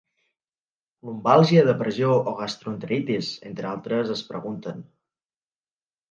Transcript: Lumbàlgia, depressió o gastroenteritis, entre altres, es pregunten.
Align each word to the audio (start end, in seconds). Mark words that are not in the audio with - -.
Lumbàlgia, 1.09 1.65
depressió 1.67 2.15
o 2.31 2.33
gastroenteritis, 2.39 3.29
entre 3.49 3.69
altres, 3.73 4.15
es 4.15 4.23
pregunten. 4.31 4.81